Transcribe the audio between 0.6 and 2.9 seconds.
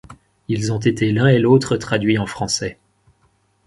ont été, l'un et l'autre, traduits en français.